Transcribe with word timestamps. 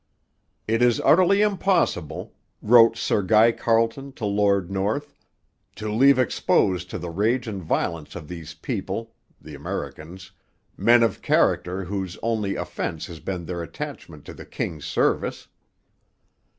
'It 0.67 0.81
is 0.81 0.99
utterly 1.05 1.43
impossible,' 1.43 2.33
wrote 2.59 2.97
Sir 2.97 3.21
Guy 3.21 3.51
Carleton 3.51 4.11
to 4.13 4.25
Lord 4.25 4.71
North, 4.71 5.13
'to 5.75 5.91
leave 5.93 6.17
exposed 6.17 6.89
to 6.89 6.97
the 6.97 7.11
rage 7.11 7.47
and 7.47 7.61
violence 7.61 8.15
of 8.15 8.27
these 8.27 8.55
people 8.55 9.13
[the 9.39 9.53
Americans] 9.53 10.31
men 10.75 11.03
of 11.03 11.21
character 11.21 11.83
whose 11.83 12.17
only 12.23 12.55
offence 12.55 13.05
has 13.05 13.19
been 13.19 13.45
their 13.45 13.61
attachment 13.61 14.25
to 14.25 14.33
the 14.33 14.43
King's 14.43 14.85
service.' 14.85 15.47